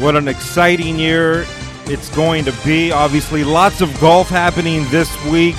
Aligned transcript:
What 0.00 0.16
an 0.16 0.28
exciting 0.28 0.98
year 0.98 1.44
it's 1.84 2.08
going 2.16 2.46
to 2.46 2.54
be. 2.64 2.90
Obviously, 2.90 3.44
lots 3.44 3.82
of 3.82 4.00
golf 4.00 4.30
happening 4.30 4.86
this 4.88 5.14
week 5.26 5.54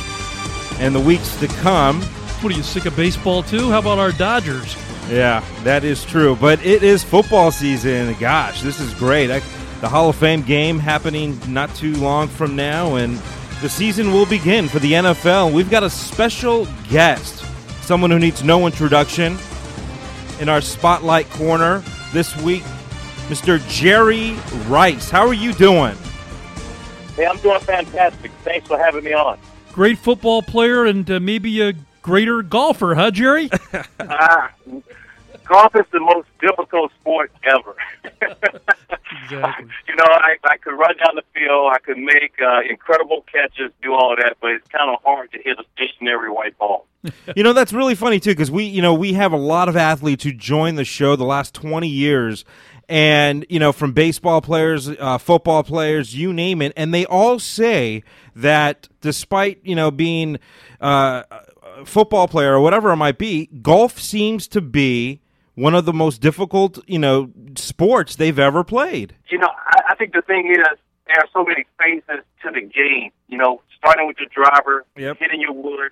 and 0.80 0.96
the 0.96 1.00
weeks 1.00 1.40
to 1.42 1.48
come. 1.48 2.02
What 2.02 2.52
are 2.52 2.58
you 2.58 2.64
sick 2.64 2.86
of 2.86 2.96
baseball 2.96 3.44
too? 3.44 3.70
How 3.70 3.78
about 3.78 4.00
our 4.00 4.12
Dodgers? 4.12 4.76
Yeah, 5.12 5.44
that 5.64 5.84
is 5.84 6.04
true. 6.04 6.36
But 6.36 6.66
it 6.66 6.82
is 6.82 7.04
football 7.04 7.52
season. 7.52 8.16
Gosh, 8.20 8.64
this 8.64 8.80
is 8.80 8.92
great. 8.96 9.30
I, 9.30 9.44
the 9.80 9.88
Hall 9.88 10.10
of 10.10 10.16
Fame 10.16 10.42
game 10.42 10.80
happening 10.80 11.40
not 11.48 11.74
too 11.76 11.94
long 11.98 12.28
from 12.28 12.56
now, 12.56 12.96
and 12.96 13.22
the 13.62 13.70
season 13.70 14.12
will 14.12 14.26
begin 14.26 14.68
for 14.68 14.80
the 14.80 14.94
NFL. 14.94 15.54
We've 15.54 15.70
got 15.70 15.84
a 15.84 15.90
special 15.90 16.68
guest, 16.90 17.46
someone 17.84 18.10
who 18.10 18.18
needs 18.18 18.44
no 18.44 18.66
introduction, 18.66 19.38
in 20.40 20.50
our 20.50 20.62
spotlight 20.62 21.30
corner 21.30 21.84
this 22.12 22.36
week, 22.38 22.64
Mr. 23.28 23.66
Jerry 23.70 24.34
Rice. 24.68 25.10
How 25.10 25.26
are 25.26 25.34
you 25.34 25.54
doing? 25.54 25.96
Hey, 27.16 27.26
I'm 27.26 27.38
doing 27.38 27.60
fantastic. 27.62 28.32
Thanks 28.44 28.68
for 28.68 28.78
having 28.78 29.04
me 29.04 29.14
on. 29.14 29.38
Great 29.72 29.98
football 29.98 30.42
player 30.42 30.86
and 30.86 31.10
uh, 31.10 31.20
maybe 31.20 31.62
a 31.62 31.74
greater 32.02 32.42
golfer, 32.42 32.96
huh, 32.96 33.12
Jerry? 33.12 33.50
ah, 34.00 34.52
golf 35.46 35.76
is 35.76 35.86
the 35.92 36.00
most 36.00 36.28
difficult 36.40 36.92
sport 37.00 37.32
ever. 37.44 37.76
exactly. 39.24 39.68
You 39.88 39.98
know, 39.98 40.06
I, 40.08 40.38
I 40.46 40.58
could 40.58 40.72
run 40.74 40.96
down 40.98 41.16
the 41.16 41.24
field, 41.34 41.74
I 41.74 41.80
could 41.80 41.98
make 41.98 42.40
uh, 42.42 42.62
incredible 42.68 43.26
catches, 43.30 43.72
do 43.82 43.94
all 43.94 44.16
that, 44.16 44.38
but 44.40 44.52
it's 44.52 44.68
kind 44.70 44.90
of 44.90 45.04
hard 45.04 45.32
to 45.34 45.38
hit 45.42 45.60
a 45.60 45.64
stationary 45.76 46.30
white 46.32 46.58
ball. 46.58 46.88
you 47.36 47.44
know 47.44 47.52
that's 47.52 47.74
really 47.74 47.96
funny 47.96 48.20
too 48.20 48.30
because 48.30 48.52
we 48.52 48.64
you 48.64 48.82
know 48.82 48.94
we 48.94 49.14
have 49.14 49.34
a 49.34 49.38
lot 49.38 49.68
of 49.68 49.76
athletes 49.76 50.24
who 50.24 50.32
join 50.32 50.76
the 50.76 50.86
show 50.86 51.16
the 51.16 51.26
last 51.26 51.52
20 51.56 51.88
years 51.88 52.46
and 52.90 53.46
you 53.50 53.60
know 53.60 53.72
from 53.72 53.92
baseball 53.94 54.42
players 54.42 54.90
uh, 54.90 55.18
football 55.18 55.64
players 55.64 56.16
you 56.16 56.34
name 56.34 56.62
it 56.62 56.74
and 56.76 56.94
they 56.94 57.06
all 57.06 57.40
say 57.40 58.04
that 58.36 58.88
despite 59.02 59.60
you 59.64 59.76
know 59.76 59.92
being 59.92 60.38
uh, 60.82 61.24
a 61.80 61.86
football 61.86 62.28
player 62.28 62.54
or 62.54 62.60
whatever 62.62 62.92
it 62.92 62.96
might 62.98 63.18
be 63.18 63.48
golf 63.62 64.00
seems 64.00 64.48
to 64.48 64.62
be 64.62 65.22
one 65.56 65.76
of 65.76 65.86
the 65.86 65.94
most 65.94 66.22
difficult 66.22 66.80
you 66.88 67.00
know 67.00 67.30
sports 67.56 68.16
they've 68.16 68.40
ever 68.40 68.64
played 68.64 69.16
You 69.30 69.38
know, 69.38 69.50
I, 69.50 69.92
I 69.92 69.96
think 69.96 70.14
the 70.14 70.22
thing 70.22 70.48
is 70.50 70.58
there 71.08 71.18
are 71.18 71.28
so 71.34 71.44
many 71.44 71.66
phases 71.78 72.24
to 72.44 72.52
the 72.52 72.62
game. 72.62 73.12
You 73.28 73.38
know, 73.38 73.62
starting 73.78 74.08
with 74.08 74.18
your 74.20 74.30
driver, 74.34 74.86
Yep. 74.96 75.18
hitting 75.20 75.42
your 75.42 75.52
wood, 75.54 75.92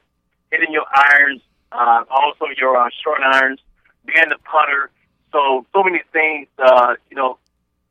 hitting 0.51 0.71
your 0.71 0.85
irons, 0.95 1.41
uh, 1.73 2.03
also 2.09 2.45
your 2.57 2.77
uh, 2.77 2.89
short 3.03 3.19
irons, 3.21 3.59
being 4.05 4.29
the 4.29 4.37
putter. 4.45 4.89
So, 5.31 5.65
so 5.73 5.83
many 5.83 6.01
things, 6.11 6.47
uh, 6.57 6.95
you 7.09 7.15
know, 7.15 7.37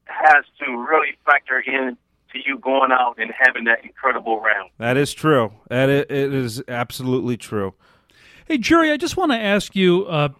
has 0.06 0.44
to 0.60 0.76
really 0.76 1.16
factor 1.24 1.60
in 1.60 1.96
to 2.32 2.38
you 2.44 2.58
going 2.58 2.92
out 2.92 3.16
and 3.18 3.32
having 3.38 3.64
that 3.64 3.84
incredible 3.84 4.40
round. 4.40 4.70
that 4.78 4.96
is 4.96 5.14
true 5.14 5.50
that 5.68 5.88
it, 5.88 6.10
it 6.10 6.34
is 6.34 6.62
absolutely 6.68 7.38
true 7.38 7.72
Hey, 8.48 8.56
Jerry, 8.56 8.90
I 8.90 8.96
just 8.96 9.18
want 9.18 9.30
to 9.30 9.36
ask 9.36 9.76
you 9.76 10.06
uh, 10.06 10.30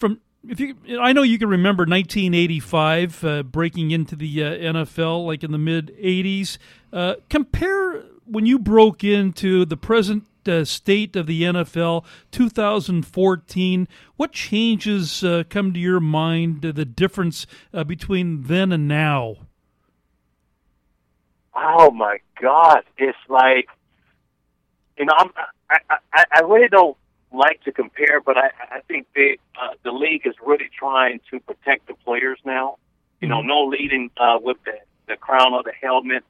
from 0.00 0.20
if 0.48 0.58
you. 0.58 0.74
I 1.00 1.12
know 1.12 1.22
you 1.22 1.38
can 1.38 1.48
remember 1.48 1.82
1985 1.82 3.24
uh, 3.24 3.42
breaking 3.44 3.92
into 3.92 4.16
the 4.16 4.42
uh, 4.42 4.48
NFL, 4.48 5.24
like 5.24 5.44
in 5.44 5.52
the 5.52 5.58
mid 5.58 5.96
80s. 5.96 6.58
Uh, 6.92 7.14
compare 7.30 8.02
when 8.24 8.46
you 8.46 8.58
broke 8.58 9.04
into 9.04 9.64
the 9.64 9.76
present 9.76 10.26
uh, 10.48 10.64
state 10.64 11.16
of 11.16 11.26
the 11.26 11.42
NFL, 11.42 12.04
2014. 12.30 13.88
What 14.16 14.32
changes 14.32 15.24
uh, 15.24 15.44
come 15.48 15.72
to 15.72 15.80
your 15.80 16.00
mind? 16.00 16.64
Uh, 16.64 16.72
the 16.72 16.84
difference 16.84 17.46
uh, 17.72 17.84
between 17.84 18.44
then 18.44 18.72
and 18.72 18.88
now. 18.88 19.36
Oh 21.54 21.90
my 21.90 22.18
God! 22.40 22.82
It's 22.96 23.18
like, 23.28 23.68
you 24.98 25.04
know, 25.04 25.12
I'm, 25.18 25.30
I, 25.70 25.96
I, 26.12 26.24
I 26.32 26.40
really 26.40 26.68
don't 26.68 26.96
like 27.32 27.62
to 27.64 27.72
compare, 27.72 28.20
but 28.20 28.36
I, 28.36 28.50
I 28.70 28.80
think 28.88 29.06
they, 29.14 29.38
uh, 29.60 29.74
the 29.84 29.92
league 29.92 30.26
is 30.26 30.34
really 30.44 30.70
trying 30.76 31.20
to 31.30 31.40
protect 31.40 31.88
the 31.88 31.94
players 31.94 32.38
now. 32.44 32.78
You 33.20 33.28
know, 33.28 33.40
no 33.40 33.66
leading 33.66 34.10
uh, 34.16 34.38
with 34.42 34.56
the, 34.64 34.72
the 35.06 35.16
crown 35.16 35.54
or 35.54 35.62
the 35.62 35.72
helmet. 35.80 36.24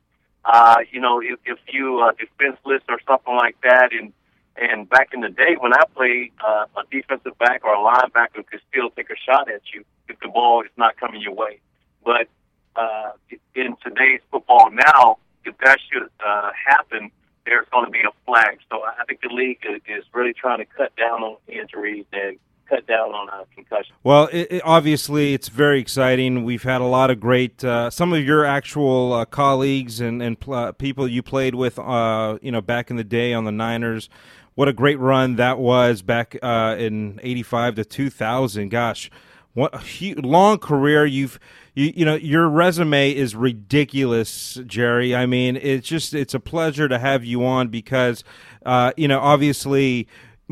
Uh, 0.44 0.76
you 0.90 1.00
know, 1.00 1.20
if, 1.20 1.38
if 1.44 1.58
you 1.72 2.00
uh, 2.00 2.12
defenseless 2.12 2.82
or 2.88 2.98
something 3.06 3.34
like 3.34 3.56
that, 3.62 3.92
and 3.92 4.12
and 4.56 4.88
back 4.88 5.10
in 5.14 5.20
the 5.20 5.30
day 5.30 5.56
when 5.58 5.72
I 5.72 5.82
played, 5.94 6.32
uh, 6.46 6.66
a 6.76 6.82
defensive 6.90 7.38
back 7.38 7.64
or 7.64 7.74
a 7.74 7.78
linebacker 7.78 8.46
could 8.46 8.60
still 8.70 8.90
take 8.90 9.08
a 9.08 9.16
shot 9.16 9.50
at 9.50 9.62
you 9.72 9.84
if 10.08 10.18
the 10.20 10.28
ball 10.28 10.62
is 10.62 10.70
not 10.76 10.96
coming 10.98 11.22
your 11.22 11.32
way. 11.34 11.60
But 12.04 12.28
uh, 12.76 13.12
in 13.54 13.76
today's 13.82 14.20
football 14.30 14.70
now, 14.70 15.18
if 15.44 15.56
that 15.64 15.78
should 15.90 16.08
uh, 16.24 16.50
happen, 16.66 17.10
there's 17.46 17.66
going 17.72 17.86
to 17.86 17.90
be 17.90 18.00
a 18.00 18.12
flag. 18.26 18.58
So 18.70 18.82
I 18.82 19.04
think 19.04 19.20
the 19.22 19.34
league 19.34 19.64
is, 19.64 20.04
really 20.12 20.32
trying 20.32 20.58
to 20.58 20.64
cut 20.64 20.94
down 20.96 21.22
on 21.22 21.36
injuries 21.48 22.04
and 22.12 22.36
cut 22.68 22.86
down 22.86 23.10
on 23.12 23.28
uh, 23.30 23.44
concussions. 23.72 23.98
Well, 24.02 24.28
it, 24.32 24.48
it, 24.50 24.62
obviously, 24.64 25.34
it's 25.34 25.48
very 25.48 25.80
exciting. 25.80 26.44
We've 26.44 26.62
had 26.62 26.80
a 26.80 26.86
lot 26.86 27.10
of 27.10 27.20
great, 27.20 27.62
uh, 27.64 27.90
some 27.90 28.12
of 28.12 28.24
your 28.24 28.44
actual 28.44 29.12
uh, 29.12 29.24
colleagues 29.24 30.00
and 30.00 30.22
and 30.22 30.38
pl- 30.38 30.54
uh, 30.54 30.72
people 30.72 31.08
you 31.08 31.22
played 31.22 31.54
with, 31.54 31.78
uh, 31.78 32.38
you 32.42 32.52
know, 32.52 32.60
back 32.60 32.90
in 32.90 32.96
the 32.96 33.04
day 33.04 33.32
on 33.32 33.44
the 33.44 33.52
Niners. 33.52 34.08
What 34.54 34.68
a 34.68 34.72
great 34.72 34.98
run 34.98 35.36
that 35.36 35.58
was 35.58 36.02
back 36.02 36.36
uh, 36.42 36.76
in 36.78 37.18
'85 37.22 37.76
to 37.76 37.84
2000. 37.84 38.68
Gosh, 38.68 39.10
what 39.54 39.74
a 39.74 39.78
hu- 39.78 40.20
long 40.20 40.58
career 40.58 41.06
you've. 41.06 41.38
You, 41.74 41.90
you 41.96 42.04
know 42.04 42.16
your 42.16 42.50
resume 42.50 43.14
is 43.14 43.34
ridiculous, 43.34 44.60
Jerry. 44.66 45.16
I 45.16 45.24
mean, 45.24 45.56
it's 45.56 45.88
just 45.88 46.12
it's 46.12 46.34
a 46.34 46.40
pleasure 46.40 46.86
to 46.86 46.98
have 46.98 47.24
you 47.24 47.46
on 47.46 47.68
because, 47.68 48.24
uh, 48.66 48.92
you 48.98 49.08
know, 49.08 49.20
obviously 49.20 50.06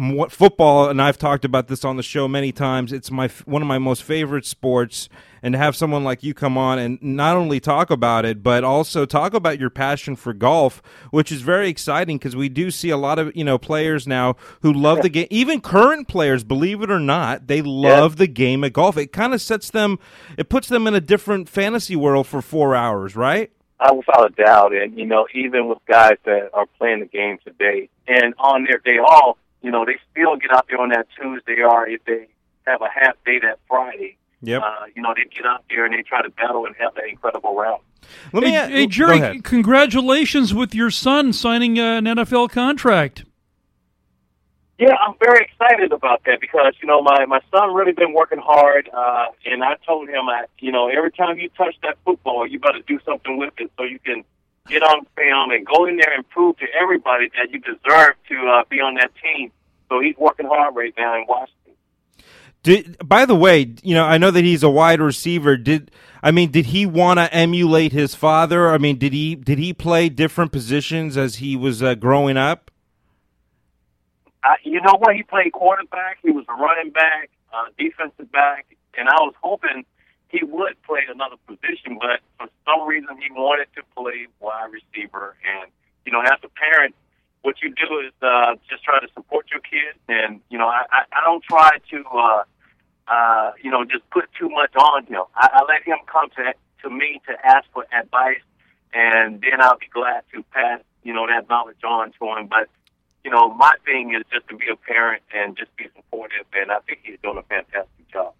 what 0.09 0.33
football 0.33 0.89
and 0.89 1.01
I've 1.01 1.19
talked 1.19 1.45
about 1.45 1.69
this 1.69 1.85
on 1.85 1.99
the 1.99 2.03
show 2.03 2.27
many 2.27 2.53
times 2.53 2.91
it's 2.91 3.11
my 3.11 3.29
one 3.45 3.61
of 3.61 3.69
my 3.69 3.79
most 3.79 4.03
favorite 4.03 4.47
sports. 4.47 5.09
And 5.43 5.55
to 5.55 5.59
have 5.59 5.75
someone 5.75 6.05
like 6.05 6.23
you 6.23 6.35
come 6.35 6.59
on 6.59 6.79
and 6.79 7.03
not 7.03 7.35
only 7.35 7.61
talk 7.61 7.91
about 7.91 8.25
it 8.27 8.43
but 8.43 8.63
also 8.63 9.07
talk 9.07 9.33
about 9.33 9.59
your 9.59 9.71
passion 9.71 10.15
for 10.17 10.35
golf 10.35 10.83
which 11.11 11.33
is 11.33 11.41
very 11.41 11.71
exciting 11.71 12.19
because 12.19 12.37
we 12.37 12.51
do 12.51 12.71
see 12.71 12.91
a 12.91 12.97
lot 12.99 13.19
of 13.19 13.35
you 13.35 13.45
know 13.45 13.57
players 13.57 14.07
now 14.07 14.37
who 14.61 14.71
love 14.71 15.01
the 15.01 15.09
game 15.09 15.27
even 15.31 15.61
current 15.61 16.09
players 16.09 16.45
believe 16.45 16.83
it 16.83 16.91
or 16.91 17.01
not 17.01 17.47
they 17.47 17.63
love 17.63 18.17
the 18.17 18.27
game 18.27 18.65
of 18.65 18.73
golf. 18.73 18.97
It 18.97 19.13
kind 19.13 19.33
of 19.33 19.41
sets 19.41 19.71
them 19.71 19.99
it 20.37 20.49
puts 20.49 20.69
them 20.69 20.87
in 20.87 20.95
a 20.95 21.01
different 21.01 21.49
fantasy 21.49 21.97
world 21.97 22.27
for 22.27 22.43
4 22.43 22.75
hours 22.75 23.17
right? 23.17 23.51
Uh, 23.81 23.95
without 23.95 24.31
a 24.31 24.35
doubt, 24.35 24.75
and 24.75 24.99
you 24.99 25.07
know, 25.07 25.27
even 25.35 25.67
with 25.67 25.79
guys 25.89 26.19
that 26.27 26.51
are 26.53 26.67
playing 26.77 27.01
the 27.01 27.07
game 27.07 27.39
today, 27.43 27.89
and 28.07 28.35
on 28.37 28.65
their 28.65 28.77
day 28.77 28.99
off, 28.99 29.39
you 29.63 29.71
know, 29.71 29.85
they 29.85 29.99
still 30.11 30.37
get 30.37 30.51
out 30.53 30.67
there 30.69 30.81
on 30.81 30.91
that 30.91 31.07
Tuesday, 31.21 31.63
or 31.63 31.87
if 31.89 32.05
they 32.05 32.29
have 32.67 32.81
a 32.83 32.89
half 32.89 33.15
day 33.25 33.39
that 33.41 33.59
Friday, 33.69 34.17
yep 34.43 34.63
uh, 34.63 34.87
you 34.95 35.03
know, 35.03 35.13
they 35.15 35.25
get 35.35 35.47
out 35.47 35.65
there 35.69 35.85
and 35.85 35.95
they 35.95 36.03
try 36.03 36.23
to 36.23 36.31
battle 36.31 36.67
and 36.67 36.75
have 36.77 36.95
that 36.95 37.07
incredible 37.09 37.55
round. 37.55 37.83
let 38.33 38.45
Hey, 38.45 38.57
a- 38.57 38.69
hey, 38.69 38.87
Jerry, 38.87 39.41
congratulations 39.41 40.55
with 40.55 40.75
your 40.75 40.91
son 40.91 41.33
signing 41.33 41.79
uh, 41.79 41.99
an 41.99 42.05
NFL 42.05 42.51
contract. 42.51 43.25
Yeah, 44.79 44.95
I'm 44.95 45.15
very 45.21 45.45
excited 45.45 45.93
about 45.93 46.23
that 46.25 46.41
because 46.41 46.73
you 46.81 46.89
know 46.89 47.03
my 47.03 47.27
my 47.27 47.41
son 47.55 47.75
really 47.75 47.93
been 47.93 48.15
working 48.15 48.39
hard, 48.39 48.89
uh, 48.95 49.27
and 49.45 49.63
I 49.63 49.77
told 49.87 50.09
him, 50.09 50.27
I, 50.31 50.47
you 50.59 50.73
know, 50.73 50.89
every 50.89 51.13
time 51.13 51.39
you 51.39 51.51
touch 51.51 51.75
that 51.83 51.99
football, 52.03 52.47
you 52.47 52.59
better 52.59 52.81
do 52.87 52.99
something 53.05 53.37
with 53.37 53.53
it 53.59 53.71
so 53.77 53.85
you 53.85 53.99
can 53.99 54.25
get 54.69 54.83
on 54.83 55.07
film 55.17 55.51
and 55.51 55.67
go 55.67 55.87
in 55.87 55.97
there 55.97 56.13
and 56.15 56.29
prove 56.29 56.57
to 56.59 56.67
everybody 56.81 57.31
that 57.37 57.51
you 57.51 57.61
deserve 57.61 58.15
to 58.29 58.49
uh, 58.49 58.65
be 58.69 58.81
on 58.81 58.95
that 58.95 59.11
team. 59.23 59.51
So 59.89 60.01
he's 60.01 60.17
working 60.17 60.47
hard 60.47 60.75
right 60.77 60.95
now 60.97 61.17
in 61.17 61.27
Washington. 61.29 61.57
Did 62.63 62.97
by 63.07 63.25
the 63.25 63.35
way, 63.35 63.75
you 63.83 63.95
know, 63.95 64.05
I 64.05 64.19
know 64.19 64.31
that 64.31 64.45
he's 64.45 64.63
a 64.63 64.71
wide 64.71 65.01
receiver. 65.01 65.57
Did 65.57 65.91
I 66.23 66.31
mean 66.31 66.51
did 66.51 66.67
he 66.67 66.85
want 66.85 67.19
to 67.19 67.33
emulate 67.33 67.93
his 67.93 68.15
father? 68.15 68.69
I 68.69 68.79
mean, 68.79 68.99
did 68.99 69.15
he 69.15 69.35
did 69.35 69.59
he 69.59 69.73
play 69.73 70.11
different 70.11 70.53
positions 70.53 71.17
as 71.17 71.37
he 71.37 71.57
was 71.57 71.83
uh, 71.83 71.95
growing 71.95 72.37
up? 72.37 72.71
I, 74.45 74.57
you 74.63 74.81
know 74.81 74.97
what? 74.99 75.17
He 75.17 75.23
played 75.23 75.53
quarterback. 75.53 76.19
He 76.23 76.31
was 76.31 76.45
a 76.49 76.55
running 76.55 76.93
back, 76.93 77.31
uh, 77.53 77.67
defensive 77.79 78.31
back, 78.31 78.67
and 78.97 79.09
I 79.09 79.21
was 79.21 79.35
hoping 79.43 79.85
he 80.29 80.45
would 80.45 80.81
play 80.83 81.01
another 81.11 81.37
position, 81.47 81.99
but 81.99 82.21
for 82.39 82.49
some 82.65 82.87
reason 82.87 83.21
he 83.21 83.31
wanted 83.33 83.67
to 83.75 83.83
play 83.97 84.27
wide 84.39 84.71
receiver. 84.71 85.37
And 85.45 85.71
you 86.05 86.13
know, 86.13 86.21
as 86.21 86.39
a 86.45 86.49
parent, 86.49 86.95
what 87.43 87.57
you 87.63 87.71
do 87.71 88.01
is 88.07 88.13
uh, 88.23 88.55
just 88.69 88.85
try 88.85 89.01
to 89.01 89.09
support 89.15 89.47
your 89.51 89.61
kid, 89.61 89.97
and 90.09 90.41
you 90.51 90.59
know, 90.59 90.69
I, 90.69 90.85
I, 90.91 91.03
I 91.13 91.25
don't 91.25 91.43
try 91.43 91.79
to, 91.91 92.05
uh, 92.09 92.43
uh, 93.09 93.53
you 93.63 93.71
know, 93.71 93.85
just 93.85 94.09
put 94.11 94.25
too 94.39 94.49
much 94.49 94.75
on 94.77 95.07
him. 95.07 95.23
I, 95.35 95.49
I 95.53 95.63
let 95.65 95.83
him 95.85 95.99
come 96.07 96.20
to 96.37 96.55
to 96.83 96.91
me 96.91 97.21
to 97.27 97.47
ask 97.47 97.67
for 97.73 97.87
advice, 97.93 98.41
and 98.93 99.41
then 99.41 99.61
I'll 99.61 99.79
be 99.79 99.89
glad 99.93 100.23
to 100.33 100.43
pass, 100.53 100.81
you 101.03 101.13
know, 101.13 101.27
that 101.27 101.49
knowledge 101.49 101.83
on 101.85 102.13
to 102.19 102.27
him. 102.37 102.47
But 102.49 102.69
you 103.25 103.31
know, 103.31 103.53
my 103.55 103.75
thing 103.85 104.15
is 104.15 104.23
just 104.33 104.49
to 104.49 104.57
be 104.57 104.67
a 104.73 104.77
parent 104.77 105.23
and 105.35 105.57
just 105.57 105.75
be 105.77 105.89
supportive, 105.95 106.47
and 106.53 106.71
I 106.71 106.79
think 106.81 107.01
he's 107.03 107.19
doing 107.23 107.39
a 107.39 107.43
fantastic 107.43 108.11
job. 108.13 108.35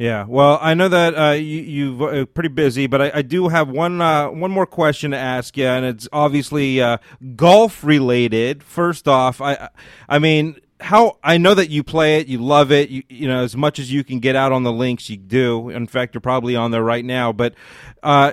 Yeah, 0.00 0.24
well, 0.26 0.58
I 0.62 0.72
know 0.72 0.88
that 0.88 1.14
uh, 1.14 1.32
you 1.32 1.60
you 1.60 2.04
are 2.04 2.24
pretty 2.24 2.48
busy, 2.48 2.86
but 2.86 3.02
I, 3.02 3.10
I 3.16 3.22
do 3.22 3.48
have 3.48 3.68
one 3.68 4.00
uh, 4.00 4.30
one 4.30 4.50
more 4.50 4.64
question 4.64 5.10
to 5.10 5.18
ask 5.18 5.58
you, 5.58 5.66
and 5.66 5.84
it's 5.84 6.08
obviously 6.10 6.80
uh, 6.80 6.96
golf 7.36 7.84
related. 7.84 8.62
First 8.62 9.06
off, 9.06 9.42
I 9.42 9.68
I 10.08 10.18
mean, 10.18 10.58
how 10.80 11.18
I 11.22 11.38
know 11.38 11.54
that 11.54 11.70
you 11.70 11.82
play 11.82 12.18
it, 12.18 12.26
you 12.26 12.38
love 12.38 12.72
it, 12.72 12.90
you 12.90 13.02
you 13.08 13.28
know 13.28 13.42
as 13.42 13.56
much 13.56 13.78
as 13.78 13.92
you 13.92 14.04
can 14.04 14.20
get 14.20 14.36
out 14.36 14.52
on 14.52 14.62
the 14.62 14.72
links, 14.72 15.08
you 15.10 15.16
do. 15.16 15.70
In 15.70 15.86
fact, 15.86 16.14
you're 16.14 16.20
probably 16.20 16.56
on 16.56 16.70
there 16.70 16.82
right 16.82 17.04
now. 17.04 17.32
But 17.32 17.54
uh, 18.02 18.32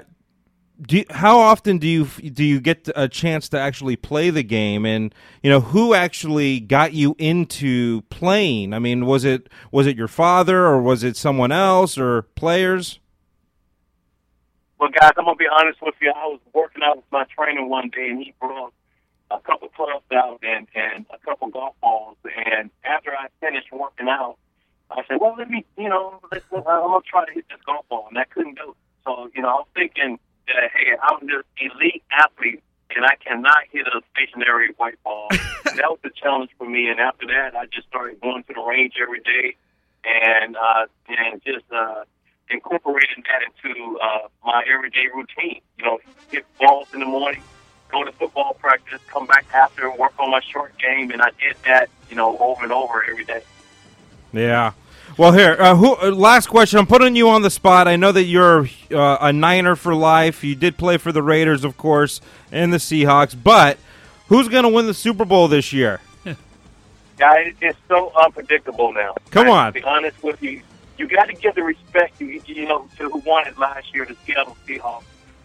do 0.81 0.97
you, 0.97 1.05
how 1.09 1.39
often 1.39 1.77
do 1.77 1.87
you 1.87 2.05
do 2.05 2.43
you 2.43 2.59
get 2.59 2.87
a 2.95 3.07
chance 3.07 3.49
to 3.49 3.59
actually 3.59 3.95
play 3.95 4.29
the 4.29 4.43
game 4.43 4.85
and 4.85 5.13
you 5.41 5.49
know 5.49 5.59
who 5.59 5.93
actually 5.93 6.59
got 6.59 6.93
you 6.93 7.15
into 7.17 8.01
playing 8.03 8.73
i 8.73 8.79
mean 8.79 9.05
was 9.05 9.25
it 9.25 9.49
was 9.71 9.87
it 9.87 9.97
your 9.97 10.07
father 10.07 10.65
or 10.65 10.81
was 10.81 11.03
it 11.03 11.17
someone 11.17 11.51
else 11.51 11.97
or 11.97 12.23
players 12.35 12.99
well 14.79 14.89
guys 14.89 15.11
i'm 15.17 15.25
gonna 15.25 15.35
be 15.35 15.47
honest 15.47 15.81
with 15.81 15.95
you 15.99 16.11
i 16.15 16.27
was 16.27 16.39
working 16.53 16.83
out 16.83 16.97
with 16.97 17.05
my 17.11 17.25
trainer 17.35 17.65
one 17.65 17.89
day 17.89 18.09
and 18.09 18.19
he 18.19 18.33
brought 18.39 18.71
a 19.31 19.39
couple 19.39 19.67
clubs 19.69 20.05
out 20.13 20.39
and 20.43 20.67
and 20.75 21.05
a 21.11 21.17
couple 21.25 21.49
golf 21.49 21.75
balls 21.81 22.06
i 23.17 23.27
finished 23.39 23.71
working 23.71 24.07
out 24.07 24.37
i 24.91 25.01
said 25.07 25.17
well 25.19 25.35
let 25.37 25.49
me 25.49 25.65
you 25.77 25.89
know 25.89 26.19
let, 26.31 26.43
i'm 26.53 26.63
gonna 26.63 26.99
try 27.09 27.25
to 27.25 27.33
hit 27.33 27.45
this 27.49 27.59
golf 27.65 27.87
ball 27.89 28.07
and 28.09 28.17
i 28.17 28.23
couldn't 28.25 28.55
do 28.55 28.71
it 28.71 28.77
so 29.05 29.29
you 29.35 29.41
know 29.41 29.49
i 29.49 29.53
was 29.53 29.67
thinking 29.75 30.19
that 30.47 30.71
hey, 30.73 30.95
I'm 31.01 31.27
this 31.27 31.43
elite 31.59 32.03
athlete 32.11 32.63
and 32.95 33.05
I 33.05 33.15
cannot 33.15 33.57
hit 33.71 33.85
a 33.87 34.01
stationary 34.15 34.69
white 34.77 35.01
ball. 35.03 35.27
that 35.65 35.89
was 35.89 35.99
the 36.03 36.09
challenge 36.09 36.49
for 36.57 36.67
me. 36.67 36.89
And 36.89 36.99
after 36.99 37.27
that, 37.27 37.55
I 37.55 37.65
just 37.65 37.87
started 37.87 38.19
going 38.21 38.43
to 38.43 38.53
the 38.53 38.61
range 38.61 38.93
every 39.01 39.19
day 39.19 39.55
and 40.03 40.55
uh, 40.55 40.85
and 41.07 41.41
just 41.45 41.65
uh, 41.71 42.03
incorporating 42.49 43.23
that 43.29 43.41
into 43.43 43.99
uh, 43.99 44.27
my 44.43 44.63
everyday 44.73 45.07
routine. 45.13 45.61
You 45.77 45.85
know, 45.85 45.99
hit 46.31 46.45
balls 46.59 46.87
in 46.93 47.01
the 47.01 47.05
morning, 47.05 47.43
go 47.91 48.03
to 48.03 48.11
football 48.13 48.53
practice, 48.53 49.01
come 49.07 49.27
back 49.27 49.45
after, 49.53 49.91
work 49.95 50.13
on 50.17 50.31
my 50.31 50.41
short 50.41 50.77
game, 50.79 51.11
and 51.11 51.21
I 51.21 51.31
did 51.39 51.57
that, 51.65 51.89
you 52.09 52.15
know, 52.15 52.37
over 52.37 52.63
and 52.63 52.71
over 52.71 53.03
every 53.03 53.25
day. 53.25 53.41
Yeah. 54.33 54.73
Well, 55.17 55.31
here, 55.31 55.55
uh, 55.59 55.75
who, 55.75 55.95
uh, 55.95 56.11
last 56.11 56.47
question. 56.47 56.77
I'm 56.77 56.85
putting 56.85 57.15
you 57.15 57.29
on 57.29 57.41
the 57.41 57.49
spot. 57.49 57.87
I 57.87 57.95
know 57.95 58.11
that 58.11 58.25
you're 58.25 58.67
uh, 58.91 59.17
a 59.19 59.33
Niner 59.33 59.75
for 59.75 59.95
life. 59.95 60.43
You 60.43 60.53
did 60.53 60.77
play 60.77 60.97
for 60.97 61.11
the 61.11 61.23
Raiders, 61.23 61.63
of 61.63 61.75
course, 61.77 62.21
and 62.51 62.71
the 62.71 62.77
Seahawks. 62.77 63.35
But 63.41 63.79
who's 64.27 64.47
going 64.47 64.63
to 64.63 64.69
win 64.69 64.85
the 64.85 64.93
Super 64.93 65.25
Bowl 65.25 65.47
this 65.47 65.73
year? 65.73 66.01
Yeah, 67.19 67.49
it's 67.61 67.79
so 67.87 68.11
unpredictable 68.15 68.93
now. 68.93 69.15
Come 69.31 69.49
on. 69.49 69.73
To 69.73 69.79
be 69.79 69.83
honest 69.83 70.21
with 70.21 70.39
you, 70.43 70.61
you 70.99 71.07
got 71.07 71.25
to 71.25 71.33
give 71.33 71.55
the 71.55 71.63
respect 71.63 72.21
you, 72.21 72.39
you 72.45 72.67
know 72.67 72.87
to 72.97 73.09
who 73.09 73.17
won 73.25 73.47
it 73.47 73.57
last 73.57 73.91
year, 73.91 74.05
the 74.05 74.15
Seattle 74.23 74.55
Seahawks. 74.67 75.01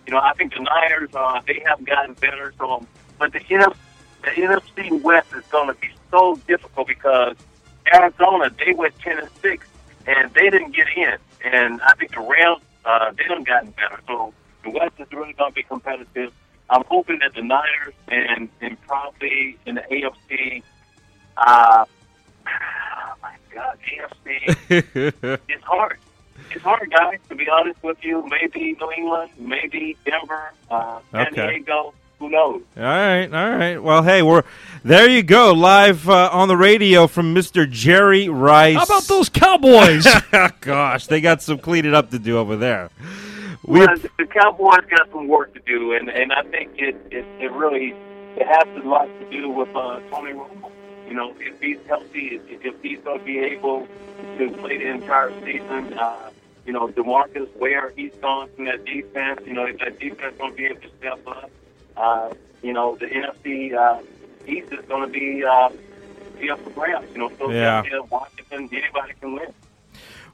You 0.06 0.12
know, 0.12 0.20
I 0.20 0.34
think 0.34 0.52
the 0.52 0.60
Niners 0.60 1.08
uh, 1.14 1.40
they 1.46 1.62
have 1.66 1.82
gotten 1.86 2.12
better. 2.12 2.52
So, 2.58 2.86
but 3.18 3.32
the 3.32 3.40
NFC, 3.40 3.74
the 4.22 4.30
NFC 4.32 5.02
West 5.02 5.28
is 5.34 5.44
going 5.46 5.68
to 5.68 5.74
be 5.80 5.88
so 6.12 6.38
difficult 6.46 6.86
because 6.86 7.34
Arizona, 7.92 8.50
they 8.64 8.72
went 8.72 8.96
ten 9.00 9.18
and 9.18 9.28
six, 9.40 9.66
and 10.06 10.32
they 10.34 10.48
didn't 10.50 10.76
get 10.76 10.86
in. 10.96 11.16
And 11.44 11.80
I 11.82 11.94
think 11.94 12.12
the 12.14 12.20
Rams, 12.20 12.62
uh, 12.84 13.10
they 13.16 13.24
done 13.24 13.42
gotten 13.42 13.70
better. 13.72 13.98
So 14.06 14.32
the 14.62 14.70
West 14.70 14.94
is 15.00 15.08
really 15.12 15.32
going 15.32 15.50
to 15.50 15.54
be 15.54 15.64
competitive. 15.64 16.32
I'm 16.70 16.84
hoping 16.88 17.18
that 17.18 17.34
the 17.34 17.42
Niners 17.42 17.94
and 18.08 18.48
and 18.60 18.80
probably 18.82 19.58
in 19.66 19.74
the 19.74 19.82
AFC, 19.90 20.62
uh, 21.36 21.84
oh 22.46 23.12
my 23.22 23.34
God, 23.52 23.78
AFC, 23.90 25.40
it's 25.48 25.64
hard. 25.64 25.98
It's 26.50 26.62
hard, 26.62 26.90
guys. 26.90 27.18
To 27.30 27.34
be 27.34 27.48
honest 27.48 27.82
with 27.82 27.98
you, 28.02 28.26
maybe 28.28 28.76
New 28.80 28.92
England, 28.92 29.30
maybe 29.38 29.96
Denver, 30.04 30.52
uh, 30.70 31.00
San 31.10 31.28
Okay. 31.28 31.58
Diego. 31.58 31.94
Who 32.22 32.30
knows? 32.30 32.62
All 32.76 32.82
right, 32.84 33.26
all 33.26 33.50
right. 33.50 33.82
Well, 33.82 34.04
hey, 34.04 34.22
we're 34.22 34.44
there. 34.84 35.08
You 35.08 35.24
go, 35.24 35.50
live 35.50 36.08
uh, 36.08 36.30
on 36.32 36.46
the 36.46 36.56
radio 36.56 37.08
from 37.08 37.34
Mr. 37.34 37.68
Jerry 37.68 38.28
Rice. 38.28 38.76
How 38.76 38.84
about 38.84 39.02
those 39.08 39.28
Cowboys? 39.28 40.06
Gosh, 40.60 41.08
they 41.08 41.20
got 41.20 41.42
some 41.42 41.58
cleaning 41.58 41.94
up 41.94 42.10
to 42.10 42.20
do 42.20 42.38
over 42.38 42.54
there. 42.54 42.90
We 43.66 43.80
Well, 43.80 43.96
the 44.20 44.26
Cowboys 44.26 44.84
got 44.88 45.10
some 45.10 45.26
work 45.26 45.52
to 45.54 45.60
do, 45.66 45.94
and 45.94 46.08
and 46.08 46.32
I 46.32 46.42
think 46.44 46.70
it 46.76 46.94
it, 47.10 47.26
it 47.40 47.50
really 47.50 47.92
it 48.36 48.46
has 48.46 48.84
a 48.84 48.88
lot 48.88 49.06
to 49.06 49.28
do 49.28 49.50
with 49.50 49.74
uh, 49.74 49.98
Tony 50.12 50.30
Romo. 50.30 50.70
You 51.08 51.14
know, 51.14 51.34
if 51.40 51.60
he's 51.60 51.84
healthy, 51.88 52.40
if, 52.48 52.64
if 52.64 52.80
he's 52.82 53.00
going 53.00 53.18
to 53.18 53.24
be 53.24 53.40
able 53.40 53.88
to 54.38 54.50
play 54.58 54.78
the 54.78 54.90
entire 54.90 55.32
season, 55.44 55.98
uh, 55.98 56.30
you 56.66 56.72
know, 56.72 56.86
Demarcus, 56.86 57.48
where 57.56 57.90
he's 57.96 58.14
gone 58.20 58.48
from 58.54 58.66
that 58.66 58.84
defense, 58.84 59.40
you 59.44 59.54
know, 59.54 59.64
if 59.64 59.78
that 59.80 59.98
defense 59.98 60.36
going 60.38 60.52
to 60.52 60.56
be 60.56 60.66
able 60.66 60.80
to 60.82 60.90
step 61.00 61.26
up, 61.26 61.50
uh, 61.96 62.32
you 62.62 62.72
know, 62.72 62.96
the 62.96 63.06
NFC 63.06 63.74
uh, 63.74 64.02
East 64.46 64.72
is 64.72 64.84
going 64.86 65.02
to 65.02 65.12
be 65.12 65.44
uh, 65.44 65.70
be 66.40 66.50
up 66.50 66.60
for 66.60 66.70
grabs. 66.70 67.10
You 67.12 67.18
know, 67.18 67.28
Philadelphia, 67.28 68.02
Washington, 68.02 68.68
anybody 68.72 69.14
can 69.20 69.34
win. 69.34 69.52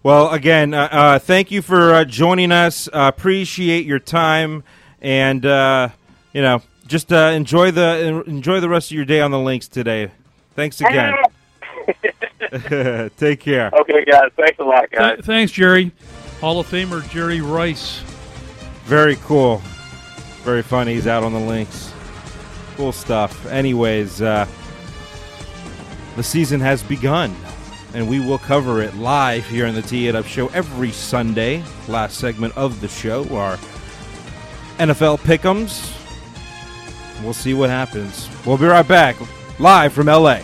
Well, 0.03 0.31
again, 0.31 0.75
uh, 0.75 0.89
uh, 0.91 1.19
thank 1.19 1.51
you 1.51 1.61
for 1.61 1.93
uh, 1.93 2.05
joining 2.05 2.53
us. 2.53 2.89
Uh, 2.89 3.11
appreciate 3.15 3.85
your 3.85 3.99
time, 3.99 4.63
and 5.01 5.45
uh, 5.45 5.89
you 6.33 6.43
know, 6.43 6.63
just 6.87 7.13
uh, 7.13 7.33
enjoy 7.35 7.71
the 7.71 8.23
enjoy 8.27 8.61
the 8.61 8.69
rest 8.69 8.91
of 8.91 8.97
your 8.97 9.05
day 9.05 9.21
on 9.21 9.31
the 9.31 9.39
links 9.39 9.69
today. 9.69 10.11
Thanks 10.55 10.81
again. 10.81 11.15
Take 13.17 13.41
care. 13.41 13.71
Okay, 13.73 14.05
guys. 14.05 14.31
Thanks 14.37 14.59
a 14.59 14.65
lot, 14.65 14.91
guys. 14.91 15.17
Th- 15.17 15.25
thanks, 15.25 15.53
Jerry. 15.53 15.93
Hall 16.41 16.61
of 16.61 16.69
Famer 16.69 17.09
Jerry 17.11 17.41
Rice. 17.41 18.01
Very 18.85 19.17
cool. 19.17 19.61
Very 20.49 20.63
funny. 20.63 20.95
He's 20.95 21.07
out 21.07 21.25
on 21.25 21.35
the 21.35 21.39
links. 21.39 21.93
Cool 22.77 22.93
stuff. 22.93 23.45
Anyways, 23.49 24.23
uh, 24.23 24.47
the 26.17 26.23
season 26.23 26.59
has 26.61 26.83
begun, 26.83 27.37
and 27.93 28.09
we 28.09 28.19
will 28.19 28.39
cover 28.39 28.81
it 28.81 28.95
live 28.95 29.45
here 29.45 29.67
on 29.67 29.75
the 29.75 29.83
Tee 29.83 30.09
It 30.09 30.17
Up 30.17 30.25
Show 30.25 30.49
every 30.49 30.91
Sunday. 30.91 31.63
Last 31.87 32.17
segment 32.17 32.57
of 32.57 32.81
the 32.81 32.89
show, 32.89 33.29
our 33.37 33.59
NFL 34.79 35.19
pickums. 35.19 35.95
We'll 37.23 37.35
see 37.35 37.53
what 37.53 37.69
happens. 37.69 38.31
We'll 38.47 38.57
be 38.57 38.65
right 38.65 38.89
back, 38.89 39.17
live 39.61 39.93
from 39.93 40.07
LA. 40.07 40.41